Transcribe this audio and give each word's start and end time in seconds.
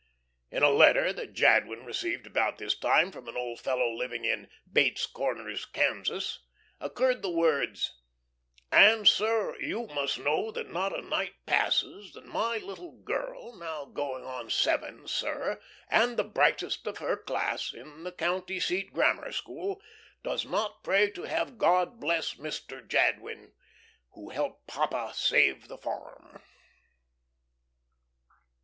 In 0.49 0.63
a 0.63 0.71
letter 0.71 1.13
that 1.13 1.33
Jadwin 1.35 1.85
received 1.85 2.25
about 2.25 2.57
this 2.57 2.73
time 2.75 3.11
from 3.11 3.27
an 3.27 3.37
old 3.37 3.59
fellow 3.59 3.87
living 3.93 4.25
in 4.25 4.49
"Bates 4.73 5.05
Corners," 5.05 5.67
Kansas, 5.67 6.39
occurred 6.79 7.21
the 7.21 7.29
words:" 7.29 8.01
and, 8.71 9.07
sir, 9.07 9.55
you 9.59 9.85
must 9.85 10.17
know 10.17 10.49
that 10.53 10.71
not 10.71 10.91
a 10.97 11.03
night 11.03 11.33
passes 11.45 12.13
that 12.13 12.25
my 12.25 12.57
little 12.57 12.93
girl, 12.93 13.55
now 13.55 13.85
going 13.85 14.23
on 14.25 14.49
seven, 14.49 15.07
sir, 15.07 15.61
and 15.87 16.17
the 16.17 16.23
brightest 16.23 16.87
of 16.87 16.97
her 16.97 17.15
class 17.15 17.71
in 17.71 18.03
the 18.03 18.11
county 18.11 18.59
seat 18.59 18.91
grammar 18.91 19.31
school, 19.31 19.79
does 20.23 20.45
not 20.47 20.83
pray 20.83 21.11
to 21.11 21.25
have 21.25 21.59
God 21.59 21.99
bless 21.99 22.39
Mister 22.39 22.81
Jadwin, 22.81 23.53
who 24.15 24.29
helped 24.31 24.65
papa 24.65 25.11
save 25.13 25.67
the 25.67 25.77
farm." 25.77 26.41